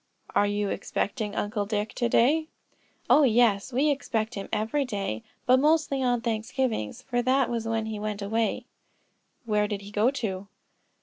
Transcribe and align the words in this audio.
"Are 0.33 0.47
you 0.47 0.69
expecting 0.69 1.35
Uncle 1.35 1.67
Dick 1.67 1.93
to 1.93 2.09
day?" 2.09 2.47
"Oh, 3.07 3.21
yes; 3.21 3.71
we 3.71 3.91
expect 3.91 4.33
him 4.33 4.49
every 4.51 4.83
day, 4.83 5.21
but 5.45 5.59
mostly 5.59 6.01
on 6.01 6.21
Thanksgivings, 6.21 7.03
for 7.03 7.17
it 7.17 7.49
was 7.49 7.65
then 7.65 7.85
he 7.85 7.99
went 7.99 8.23
away." 8.23 8.65
"Where 9.45 9.67
did 9.67 9.81
he 9.83 9.91
go 9.91 10.09
to?" 10.09 10.47